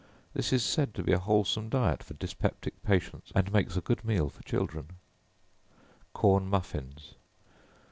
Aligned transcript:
This 0.33 0.51
is 0.51 0.63
said 0.63 0.95
to 0.95 1.03
be 1.03 1.11
a 1.11 1.19
wholesome 1.19 1.69
diet 1.69 2.01
for 2.01 2.15
dyspeptic 2.15 2.81
patients, 2.81 3.31
and 3.35 3.53
makes 3.53 3.77
a 3.77 3.81
good 3.81 4.03
meal 4.03 4.29
for 4.29 4.41
children. 4.41 4.97
Corn 6.11 6.47
Muffins. 6.47 7.13